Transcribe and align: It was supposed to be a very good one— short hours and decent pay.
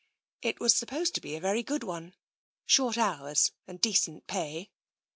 It 0.41 0.59
was 0.59 0.73
supposed 0.75 1.13
to 1.13 1.21
be 1.21 1.35
a 1.35 1.39
very 1.39 1.61
good 1.61 1.83
one— 1.83 2.15
short 2.65 2.97
hours 2.97 3.51
and 3.67 3.79
decent 3.79 4.25
pay. 4.25 4.71